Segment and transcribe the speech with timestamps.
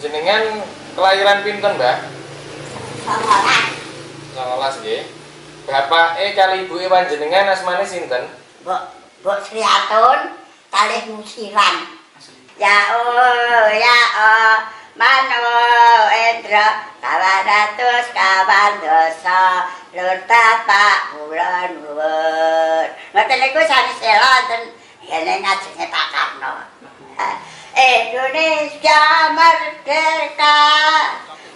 [0.00, 0.64] jenengan
[0.96, 1.96] kelahiran pinten, Mbak?
[4.32, 5.02] Songolan, 19 nggih.
[5.68, 8.26] Bapake kali ibuke panjenengan asmane sinten?
[8.64, 8.82] Mbok
[9.22, 10.34] Mbok Sri Atun
[10.72, 11.84] kalih musiran.
[12.56, 14.56] Ya oh, ya oh,
[14.96, 15.46] mano
[16.10, 22.88] endra kawan ratus kawan dosa lur tapak bulan nuwun.
[23.14, 24.62] Ngoten niku sanes ela ten
[25.06, 26.52] ngene ngajenge Pak Karno.
[27.80, 29.00] Indonesia
[29.32, 29.79] merdeka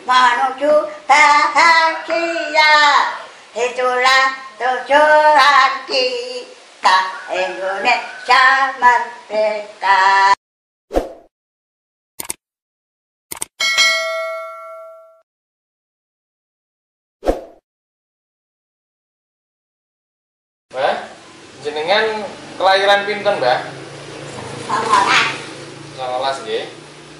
[0.02, 0.74] menuju
[1.06, 2.74] bahagia
[3.54, 4.26] itulah
[4.58, 6.98] tujuan kita
[7.30, 8.44] Indonesia
[8.82, 10.34] merdeka
[20.74, 20.96] Mbak,
[21.62, 22.26] jenengan
[22.58, 23.58] kelahiran pinten, Mbak?
[24.66, 25.33] Songolan 19 nggih.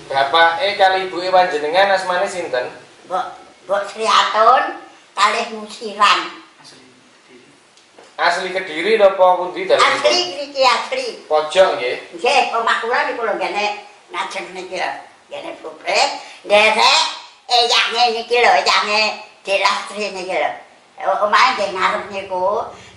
[0.08, 2.68] Bapake kali ibuke panjenengan asmane sinten?
[3.08, 3.24] Mbok
[3.64, 4.84] Mbok Sri Atun
[5.16, 6.20] kalih musiran
[8.14, 9.82] Asli Kediri napa pundi dalem?
[9.82, 11.96] asli niki asli Pojok nggih.
[12.14, 13.82] Nggih, omah kula niku lho ngene
[14.14, 14.90] ngajeng niki lho.
[15.32, 16.10] Ngene bupret,
[16.46, 17.02] nderek
[17.50, 19.00] eyane niki lho, eyane
[19.42, 20.50] dilastri niki lho.
[21.26, 22.46] Omahe nggih ngarep niku,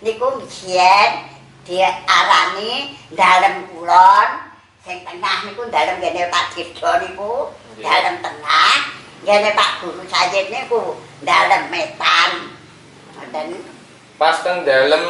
[0.06, 1.10] niku mbiyen
[1.66, 4.30] diarani dalem kulon,
[4.88, 7.84] sing tengah niku dalem ngene Pak Dirjo niku, Nggih.
[7.84, 8.76] dalem tengah,
[9.28, 10.96] ngene Pak Guru Sajid niku
[11.28, 12.56] dalem metan.
[13.20, 13.48] Ngoten.
[14.16, 15.04] Pas teng dalem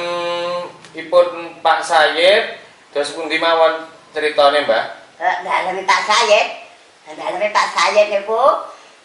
[0.97, 2.57] ipun Pak Sayid,
[2.89, 3.85] terus pundi mawon
[4.17, 4.85] critane, Mbak?
[5.21, 6.47] Eh, dalem Pak Sayid,
[7.13, 8.41] dalem Pak Sayid niku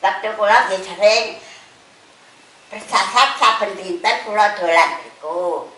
[0.01, 1.25] waktu kula nggih sering
[2.73, 5.69] bersasat saben dinten kula dolan niku.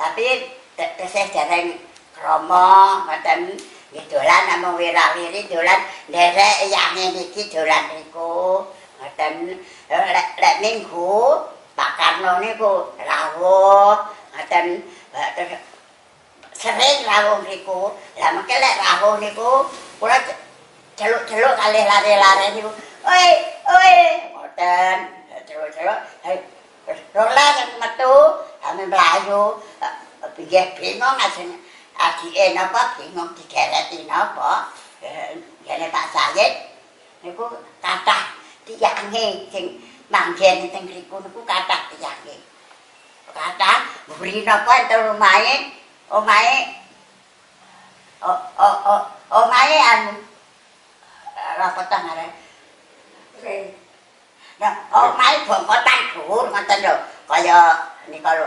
[0.00, 1.76] Tapi tesih dereng
[2.20, 2.68] krama
[3.08, 3.56] ngoten
[3.90, 5.80] nggih dolan namung wirawiri dolan
[6.12, 8.68] nderek yange niki dolan niku.
[9.00, 9.34] Ngoten
[9.90, 10.06] Eh,
[10.38, 11.18] lek minggu
[11.74, 13.98] Pak Karno niku rawuh
[14.36, 14.66] ngoten
[15.16, 15.58] eh,
[16.54, 17.90] sering rawuh niku.
[18.20, 19.66] Lah mengke lek rawuh niku
[19.98, 20.38] kula ce-
[20.94, 22.70] celuk-celuk kalih lare-lare niku.
[23.02, 23.28] Oi,
[23.66, 23.96] oi,
[24.36, 24.96] ngoten.
[25.48, 25.98] Celuk-celuk.
[26.22, 26.38] Hei,
[27.10, 27.46] Rola
[27.82, 28.14] metu
[28.62, 29.58] ame mlayu.
[30.38, 31.58] Pinggih bingung asine.
[32.00, 34.72] Adike napa bingung digereti napa?
[35.64, 36.52] Ngene Pak Sayid
[37.20, 37.44] niku
[37.84, 38.32] kathah
[38.64, 39.76] tiyange sing
[40.08, 42.40] manggen teng mriku niku kathah tiyange.
[43.36, 45.54] Kathah mburi napa enten omahe
[46.08, 46.56] omahe
[48.24, 50.12] oh oh omahe anu
[51.60, 52.26] apa ta ngare
[54.60, 56.94] Nah, omahe bongkotan dhuwur ngoten lho.
[57.24, 58.46] Kaya nika lho,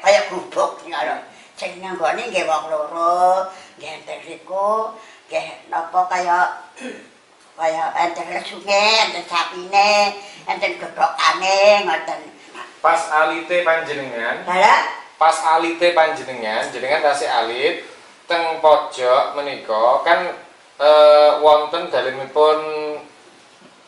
[0.00, 1.16] kaya gubuk nika lho.
[1.64, 3.48] Sing nanggone nggih wong loro,
[3.80, 4.92] nggih enten riku,
[5.32, 6.60] nggih napa kaya
[7.56, 10.12] kaya enten sungai, enten sapine,
[10.44, 12.20] enten gedhokane ngoten.
[12.84, 14.80] Pas alite panjenengan, Lah
[15.16, 17.80] pas alite panjenengan, jenengan tasih alit
[18.28, 20.36] teng pojok menika kan
[20.76, 22.60] eh, wonten dalemipun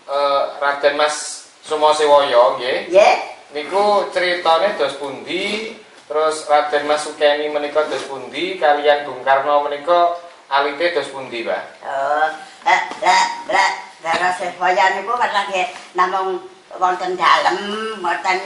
[0.09, 2.89] eh, Raden Mas Sumosewaya nggih.
[2.89, 3.17] nggih
[3.53, 5.77] Niku ceritane dos pundi,
[6.07, 10.17] terus Raden Mas Sukeni menika dos pundi, kalian Bung Karno menika
[10.51, 11.63] alite dos pundi, Pak?
[11.83, 12.29] Oh,
[12.67, 13.71] lah lah
[14.03, 15.67] darah sepoya niku karena nggih
[15.99, 16.47] namung
[16.79, 17.59] wonten dalem
[17.99, 18.39] wonten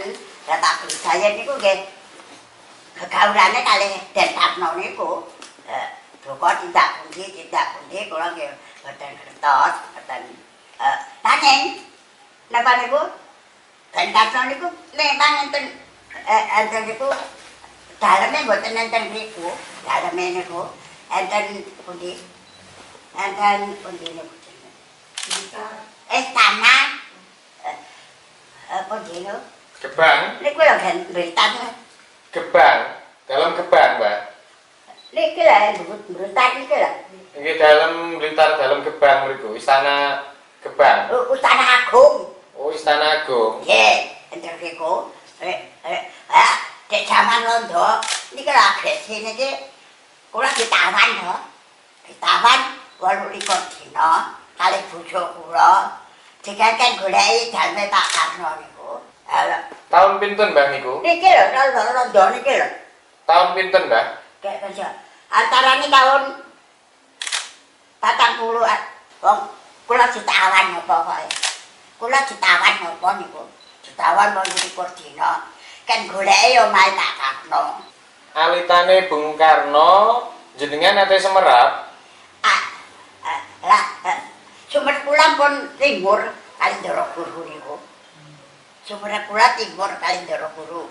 [0.51, 1.87] Guru saya niku nggih
[2.97, 5.29] kegaulane kalih Den Karno niku.
[5.71, 5.89] Eh,
[6.27, 8.51] duka tidak pundi tidak pundi kula nggih
[8.83, 10.23] boten kertos boten
[10.81, 11.87] eh nanging
[12.51, 13.03] napa niku
[13.95, 15.65] Den Karno niku memang enten
[16.27, 17.09] eh enten niku
[18.01, 19.53] daleme boten enten niku
[19.85, 20.73] daleme niku
[21.13, 21.45] enten
[21.85, 22.17] pundi
[23.15, 24.35] enten pundi niku
[26.11, 26.77] Istana
[27.63, 27.77] eh,
[28.73, 29.39] eh, pundi niku
[29.81, 31.73] Gebang, niku lho kan beritane
[32.37, 32.81] gebang,
[33.25, 34.19] dalam gebang, Mbak.
[35.17, 35.73] Niki lah,
[36.05, 36.95] berutan niki lah.
[37.33, 40.29] Nggih dalam Blitar dalam gebang mriku, istana
[40.61, 41.09] gebang.
[41.33, 42.37] Utana Agung.
[42.61, 43.65] Oh, istana agung.
[43.65, 45.11] Nggih, enten riku.
[45.41, 48.03] Eh, eh, ah, di zaman londo,
[48.35, 49.47] niki lah agresi niki
[50.35, 51.37] kula ditawan lho.
[52.03, 52.61] Ditawan
[52.99, 56.03] walu likur dina kali bojo kula.
[56.43, 58.91] Dikeken goleki dalme Pak Karno niku.
[59.31, 60.99] Ala, Tahun pinten, Mbak niku?
[60.99, 62.69] niki lho, londo londo niki lho.
[63.23, 64.07] Tahun pinten, Mbak?
[64.43, 64.87] Kayak kerja.
[65.31, 66.23] Antaranya tahun
[68.03, 68.67] patang puluh,
[69.23, 69.39] wong
[69.87, 71.23] kula ditawan apa kok
[72.03, 73.47] Kula ditawan apa niku?
[73.87, 75.47] Ditawan mau likur dina.
[75.91, 77.83] Kan goleki omahe tak Karno.
[78.31, 80.23] Alitane Bung Karno
[80.55, 81.91] jenengan ate semerap.
[82.47, 82.63] Ah,
[83.27, 84.19] ah, lah, eh,
[84.71, 86.31] Sumber kula pun timur
[86.63, 87.83] kali Ndara Guru niku.
[88.87, 90.87] Sumber kula timur kali Ndara Guru.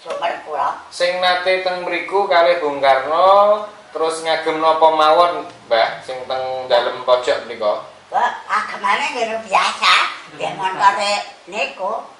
[0.00, 0.88] Sumber kula.
[0.88, 7.04] Sing nate teng mriku kalih Bung Karno terus ngagem napa mawon, Mbah, sing teng dalem
[7.04, 7.84] pojok menika?
[8.08, 9.94] Kok agemane kira biasa,
[10.40, 11.12] ya montore
[11.52, 12.15] niku,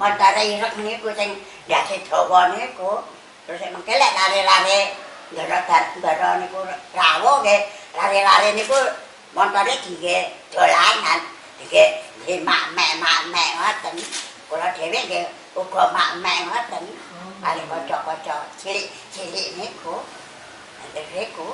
[0.00, 1.30] montore irek niku sing
[1.68, 3.04] biasa Jawa niku.
[3.46, 4.78] Terus mengke lek lare-lare
[5.30, 5.62] Ndara
[5.98, 6.58] Ndara niku
[6.94, 7.60] rawuh nggih,
[7.94, 8.74] lare-lare niku
[9.34, 11.20] montore dige dolanan
[11.62, 13.94] dige dige mak-mek mak-mek ngoten
[14.50, 15.24] kula dhewe nggih
[15.54, 16.84] uga mak-mek ngoten
[17.38, 20.02] kali kanca-kanca cilik-cilik niku
[21.14, 21.48] niku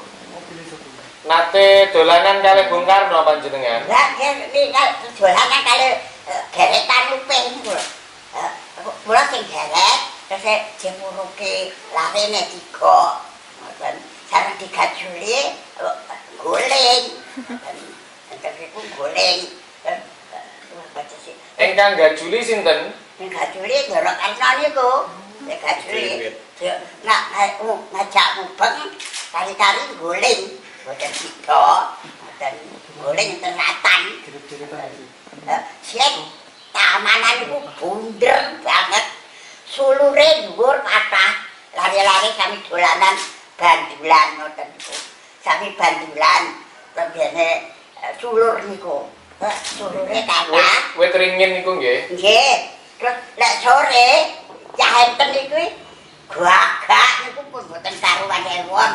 [1.26, 3.84] Nate dolanan kalih Bung Karno panjenengan.
[3.90, 4.72] lah nggih
[5.20, 5.88] dolanan kali
[6.55, 7.76] geretan upih niku
[9.06, 10.44] kula sing geret terus
[10.82, 13.23] jemuruke larene tiga
[13.62, 13.94] ngoten
[14.26, 15.55] sareng digajuli
[16.43, 17.02] guling
[18.32, 19.38] Entekiku guling.
[21.56, 22.93] Engkang gajuli sinten?
[23.20, 24.90] Ning gajuli ndara karna niku.
[25.46, 26.32] Nek gajuli
[27.05, 27.22] nak
[27.93, 28.76] ngajak mubeng
[29.32, 30.40] kari-kari guling.
[30.84, 31.93] Boten sida.
[32.36, 32.52] Boten
[33.00, 34.00] guling tenatan.
[35.80, 36.14] Sing
[36.68, 39.04] tamanan niku bunder banget.
[39.64, 41.48] Sulure dhuwur kathah.
[41.72, 43.16] Lari-lari kami dolanan
[43.56, 44.96] bandulan ngoten niku.
[45.40, 46.60] Sami bandulan.
[46.92, 47.72] Lembene
[48.20, 49.08] sulur niku.
[49.80, 51.00] Sulure kathah.
[51.00, 52.20] Wit ringin niku nggih.
[52.20, 52.54] Nggih.
[53.00, 54.08] Terus lek sore
[54.76, 55.72] ya enten niku
[56.36, 58.92] gagak niku pun boten karuan ewon.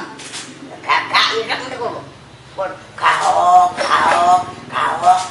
[0.86, 1.90] Gagak ireng niku.
[2.52, 5.22] Pun kaok, kaok, kaok.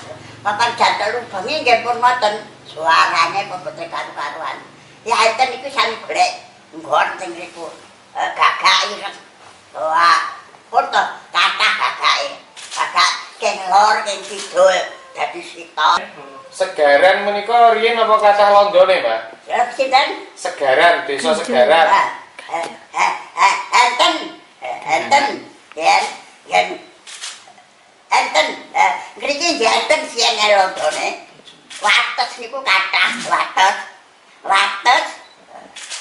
[0.40, 2.34] Papan jantel bengi nggih pun ngoten.
[2.64, 4.56] Suarane pun boten karu-karuan.
[5.04, 6.32] Ya enten niku sami golek
[6.72, 7.68] nggon sing niku.
[8.16, 9.16] Gagak ireng.
[9.76, 10.40] Wah,
[10.72, 12.40] pun to kathah gagake.
[12.72, 14.76] Gagak kelor keng kidul
[15.12, 16.00] dadi sita.
[16.50, 19.20] Segaran menika riyen apa kathah londone, Mbak?
[19.46, 20.26] Ya sinten?
[20.34, 21.86] Segaran, desa Segaran.
[22.50, 24.14] Eh, eh, eh, enten,
[24.82, 25.24] enten,
[25.78, 26.04] yen,
[26.50, 26.66] yen,
[28.10, 28.46] enten,
[29.18, 31.08] ngriki nggih enten sing londone.
[31.80, 33.76] Wates niku kathah wates.
[34.44, 35.06] Wates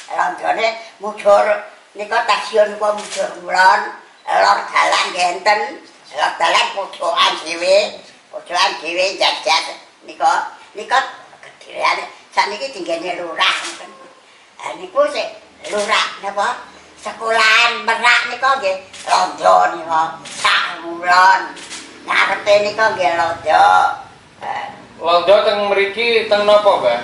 [0.09, 0.67] londone
[0.99, 1.45] mujur
[1.95, 3.81] nika stasiun kok mujur kulon,
[4.25, 5.61] lor dalan enten,
[6.17, 8.01] lor dalan pojokan dhewe,
[8.33, 10.99] pojokan dhewe jajak nika nika
[11.41, 12.03] gedheane
[12.33, 13.57] saniki dinggene lurah.
[14.59, 15.39] Ah niku sik
[15.71, 16.67] lurah napa?
[16.99, 18.77] Sekolahan merak nika nggih
[19.07, 21.55] londo nika sak wulan.
[22.09, 23.65] Ngarepe nika nggih londo.
[24.97, 26.99] Londo teng mriki teng napa, Mbak?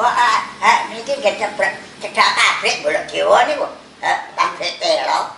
[0.00, 3.68] Kok ah ah niki nggih cebrek cedak pabrik bolak dewa niku.
[4.00, 5.28] Eh pabrik telo.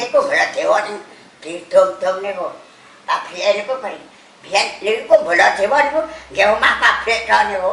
[0.00, 1.04] Niku bolak dewa ning
[1.44, 2.48] didom-dom niku.
[3.04, 4.04] Pabrik niku paling
[4.40, 6.00] biyen niku bola dewa niku
[6.32, 7.72] nggih omah pabrik to niku.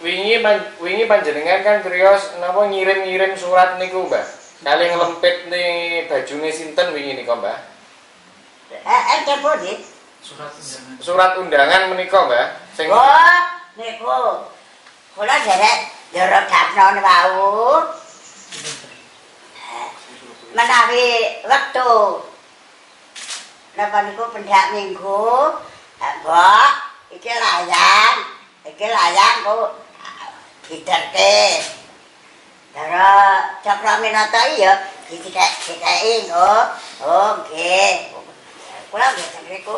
[0.00, 0.40] Wingi
[0.80, 4.24] wingi panjenengan kan krios napa ngirim-ngirim surat niku, Mbak.
[4.64, 7.75] Kali nglempit nih bajune sinten wingi nika, Mbak?
[8.70, 9.74] Eh pundi?
[10.26, 10.98] surat undangan.
[10.98, 12.46] Surat undangan menika, Mbak.
[12.74, 13.38] Sing Oh,
[13.78, 14.18] niku.
[15.14, 15.78] Kula derek
[16.10, 17.84] Ndara Karno wau.
[20.56, 21.06] Menawi
[21.46, 21.92] wektu.
[23.76, 25.28] Napa niku pendak minggu?
[26.00, 26.70] Mbok
[27.12, 28.14] iki layan
[28.64, 29.76] iki layan ku
[30.66, 31.62] diterke.
[32.76, 34.76] Dara Cakra Minata iya
[35.08, 36.52] dikek dikeki nggo
[37.04, 38.15] oh nggih
[38.90, 39.74] kula nggih ngriku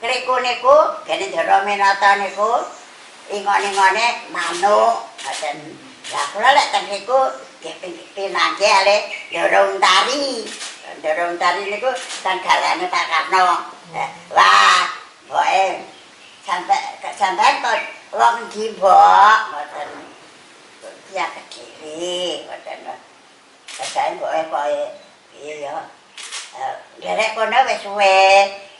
[0.00, 2.64] ngriku niku gene Dara Minata niku
[3.30, 5.56] ingon-ingone manuk ngoten
[6.12, 7.20] lah kula lek teng niku
[7.62, 8.96] nggih pinangge ale
[9.32, 10.48] Dara Untari
[11.00, 11.88] Dara Untari niku
[12.20, 13.64] kan galane Pak Karno.
[14.34, 14.82] Wah
[15.30, 15.64] boe
[16.44, 17.78] sampai sampai kok
[18.12, 19.88] wong ndi mbok ngoten.
[21.14, 22.78] Ya kediri ngoten.
[23.72, 24.64] Kasae kok kok
[25.38, 25.80] iya
[27.02, 28.20] derek kono wis suwe.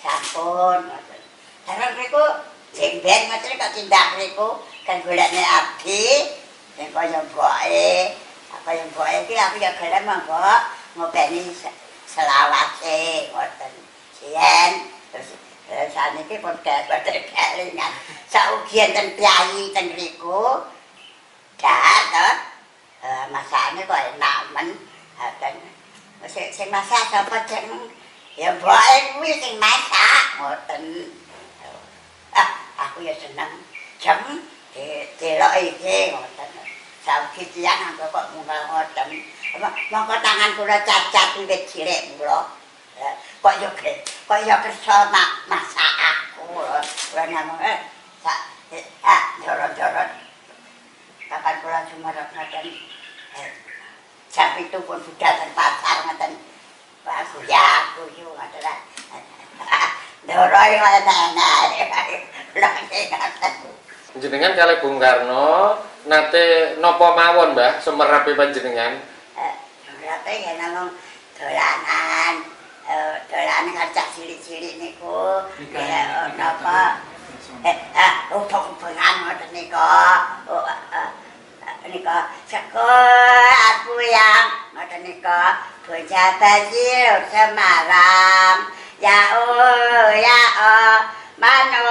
[0.02, 0.91] Sampun
[1.62, 2.25] Sareng niku
[2.75, 6.26] sing ben ngoten kok tindak niku kan golekne abdi
[6.75, 8.19] sing kaya mboke
[8.50, 10.61] apa yang mboke iki aku ya gelem mbok
[10.99, 11.55] ngopeni
[12.11, 13.73] selawase ngoten.
[14.23, 14.73] Yen
[15.14, 15.38] terus
[15.95, 17.93] saniki pun kabar kelingan
[18.26, 20.67] saugian ten piyai ten riku
[21.62, 22.43] dak
[23.31, 24.69] masakne kok enak men.
[25.38, 25.55] Dan
[26.31, 27.67] sing sing masak sapa cek
[28.38, 31.11] ya mboke kuwi sing masak ngoten
[32.79, 33.50] aku ya seneng
[33.99, 34.19] jam
[35.19, 36.50] delok iki ngoten
[37.02, 39.09] saugi tiyang aku kok munggah ngoten
[39.91, 42.47] mongko tangan kula cacat wiwit cilik kula
[43.43, 43.69] kok yo
[44.29, 47.83] kok yo kersa mak masak kula namung eh
[48.23, 48.38] sak
[49.02, 50.09] ah jorot-jorot.
[51.29, 52.91] Kapan kula sumerep ngoten.
[54.33, 56.33] Eh, jam itu pun sudah pasar ngoten.
[57.05, 58.65] Pak ya kuyu ngoten.
[60.25, 61.69] Doro iki enak.
[62.57, 63.53] Lah ngoten.
[64.17, 65.77] Jenengan kali Bung Karno
[66.09, 69.05] nate nopo mawon, Mbah, sumerape panjenengan?
[69.37, 69.55] Eh,
[70.01, 70.97] berapa ya namung
[71.37, 72.35] dolanan.
[72.89, 75.45] Eh, dolanan kacak cilik-cilik niku.
[75.77, 77.05] Ya ono apa?
[77.69, 79.93] Eh, ah, ubung-ubungan ngoten nika.
[81.83, 88.71] Nika sekolah aku yang ngoten nika bocah basil Semarang.
[89.03, 90.99] Ya oh, ya oh.
[91.43, 91.91] Mano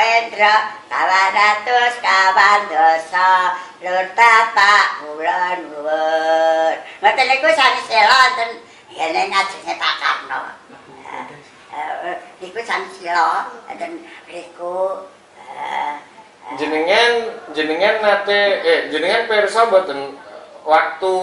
[0.00, 3.52] Endra kawan ratus kawan dosa
[3.84, 6.74] lur bapak bulan nuwun.
[7.04, 8.64] Ngoten niku sami sela wonten
[8.96, 10.40] ngene ngajenge Pak Karno.
[11.68, 15.04] Eh, eh, Niku sela wonten mriku
[15.36, 16.17] eh, eh,
[16.56, 17.12] Jenengan
[17.52, 20.16] jenengan nate eh jenengan pirsa mboten
[20.64, 21.14] waktu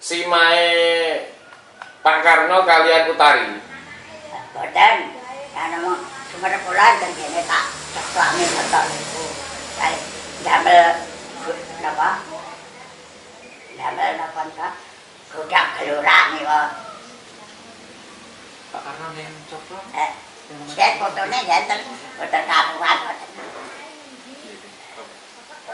[0.00, 0.72] simae
[2.00, 3.60] Pak Karno kalian Utari.
[4.56, 4.96] Boten,
[5.52, 6.00] ana mong
[6.32, 9.24] sumer kula dan kene tak tak suami betul niku.
[9.76, 9.98] Kali
[10.48, 10.88] damel
[11.84, 12.10] napa?
[13.76, 14.68] Damel napa ta?
[15.28, 16.60] Gudang kelurahan niku.
[18.72, 19.86] Pak Karno yang coklat.
[19.92, 20.10] Eh,
[20.72, 21.80] saya fotone ngeten,
[22.16, 23.61] foto karuan ngoten.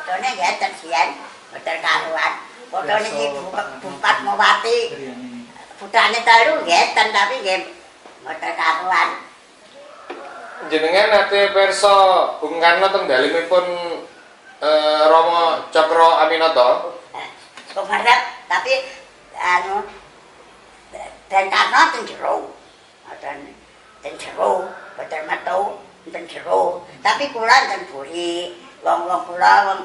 [0.09, 1.21] Fotone ngeten sian,
[1.53, 2.33] foto karuan.
[2.73, 3.29] Fotone iki
[3.85, 4.79] Bupat Mawati.
[5.77, 7.77] Putrane telu ngeten tapi nggih
[8.25, 9.09] foto karuan.
[10.73, 11.97] Jenengan nate pirsa
[12.41, 13.67] Bung Karno teng dalemipun
[14.65, 17.05] eh, Romo Cokro Aminoto.
[17.77, 18.89] Sumerep tapi
[19.37, 19.85] anu
[21.29, 22.57] dan karena ten jero.
[23.05, 23.53] Ngoten
[24.01, 26.81] ten jero, boten metu ten jero.
[27.05, 29.81] Tapi kula ten buri, wong-wong kula wong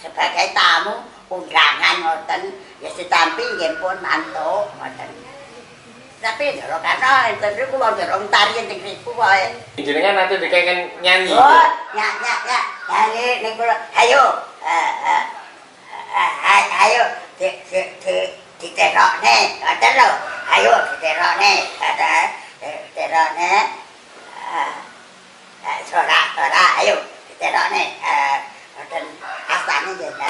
[0.00, 2.42] sebagai tamu undangan ngoten
[2.80, 5.10] ya sitampi nggih pun mantuk ngoten.
[6.20, 9.56] Tapi jero karena enten niku wong jero tarian teng riku wae.
[9.80, 11.32] Jenengan nate dikengen nyanyi.
[11.32, 11.64] Oh,
[11.96, 12.60] ya ya ya.
[12.88, 13.64] Nyanyi niku
[14.04, 14.24] ayo.
[14.60, 15.24] Eh eh
[16.12, 17.02] eh, ayo
[17.40, 18.16] di di di
[18.60, 20.08] diterokne, ngoten lho.
[20.52, 22.12] Ayo diterokne, ada
[22.60, 23.52] diterokne.
[25.88, 27.00] Sorak sorak ayo
[27.32, 27.84] diterokne.
[29.60, 30.28] Pakistani देता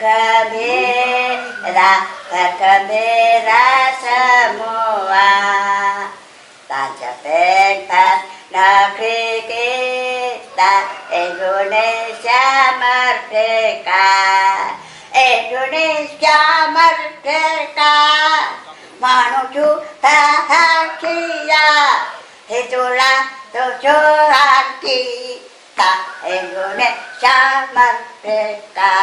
[0.00, 0.72] कभी
[1.64, 1.90] कबेरा
[2.60, 3.62] कबेरा
[4.00, 5.28] समोआ
[6.70, 7.90] ताज पेट
[8.56, 9.68] नखी के
[10.58, 10.70] ता
[11.20, 12.42] इंडोनेशिया
[12.80, 14.04] मर्फेका
[15.24, 16.36] इंडोनेशिया
[16.76, 17.92] मर्फेका
[19.02, 20.18] मानो चू था
[20.50, 20.64] था
[21.00, 21.53] किया
[22.44, 23.20] Itulah
[23.56, 25.92] tujuan kita
[26.28, 27.40] Indonesia
[27.72, 28.96] merdeka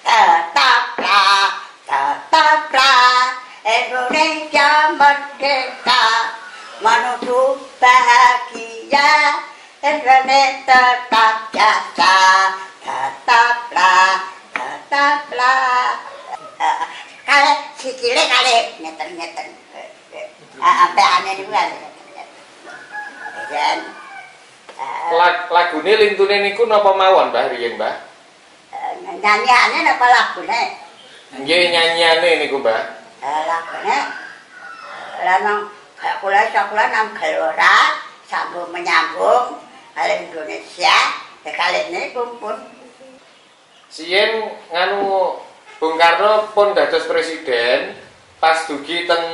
[0.00, 1.44] Tetaplah,
[1.84, 6.04] tetaplah Indonesia merdeka
[6.80, 9.44] Menuju bahagia
[9.84, 12.16] Indonesia tetap jasa.
[12.80, 16.00] Tetaplah, tetaplah.
[17.26, 19.48] Kali sikile kali ngeten-ngeten
[20.56, 21.60] Sampai aneh juga
[23.46, 23.78] Dan
[25.06, 27.96] Lag, lagune lintune niku napa mawon, Mbah riyen, Mbah?
[29.06, 30.60] nyanyiannya apa lagune?
[31.40, 32.80] Nggih nyanyiane niku, Mbah.
[33.24, 33.96] Eh, lagune
[35.24, 37.96] lanang kayak kula sekolah nang gelora
[38.28, 39.56] sambung menyambung
[39.96, 40.96] kali Indonesia
[41.40, 42.52] ya kali ini kumpul
[43.88, 45.40] Sien nganu
[45.80, 47.96] Bung Karno pun dados presiden
[48.36, 49.24] pas dugi teng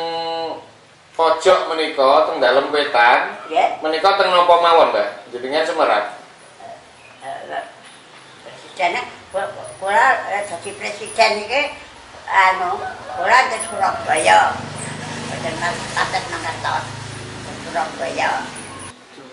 [1.12, 3.36] pojok menika teng dalem wetan.
[3.52, 5.08] Ya menika teng napa mawon, Mbah?
[5.32, 6.04] Jenengan Semerat.
[8.42, 9.04] presidennya
[9.78, 11.60] kula eh, jadi presiden ini
[12.26, 12.80] anu
[13.20, 14.56] kula di Surabaya.
[15.42, 15.54] Dan
[15.92, 16.84] patet mangertos
[17.68, 18.30] Surabaya.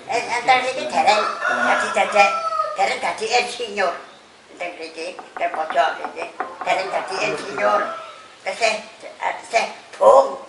[0.10, 2.30] Eh entar iki dereng dadi dadek
[2.76, 3.96] dereng dadi insinyur.
[4.56, 6.26] Enten iki ke pojok iki
[6.66, 7.82] dereng dadi insinyur.
[8.44, 10.49] Tesih tesih bung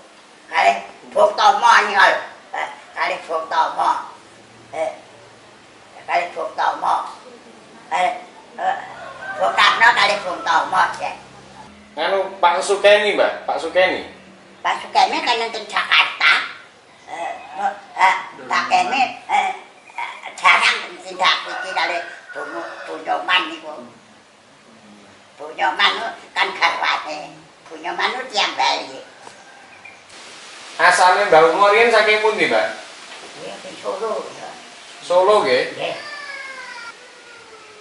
[0.50, 0.72] kali
[1.14, 2.12] bung tomo nyol
[2.50, 3.90] Eh, kali bung tomo
[4.74, 4.90] eh
[6.06, 6.94] kali bung tomo
[7.94, 8.10] eh
[8.58, 8.76] eh,
[9.38, 11.12] bung Karno kali bung tomo ya
[11.90, 14.06] Nganu Pak Sukeni, Mbah, Pak Sukeni.
[14.62, 16.32] Pak Sukemi kan nonton Jakarta.
[17.10, 17.34] Eh,
[17.98, 18.14] eh,
[18.46, 19.50] Pak Kemi eh,
[19.98, 21.98] eh, jarang tindak iki kali
[22.30, 23.74] bunyo bunyoman niku.
[25.34, 25.92] Bunyoman
[26.30, 27.34] kan garwane.
[27.66, 29.02] Bunyoman itu tiang Bali.
[30.80, 32.66] Asale Mbak Umur riyen saking pundi, Mbak?
[33.44, 34.24] Ya, di Solo.
[34.32, 34.48] ya.
[35.04, 35.76] Solo nggih.
[35.76, 35.96] Nggih.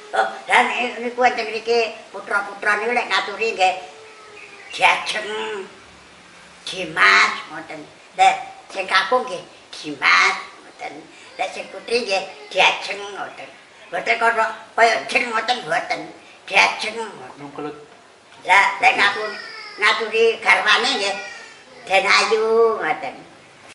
[0.10, 0.65] Oh, dan
[1.06, 3.75] niku wonten mriki putra-putra niku lek ngaturi nggih
[4.74, 5.29] Jajeng
[6.68, 7.82] Dimas ngoten.
[8.18, 8.36] Lek
[8.74, 10.94] sing kakung nggih Dimas ngoten.
[11.38, 13.50] Lek sing putri nggih Jajeng ngoten.
[13.89, 16.01] Mboten kaya kaya jeng ngoten mboten.
[16.50, 17.38] Jajeng ngoten.
[17.38, 17.77] Nungkelut.
[18.50, 19.24] Lah lek ngaku
[19.77, 21.15] ngaturi garwane nggih
[21.89, 23.28] Den Ayu ngoten.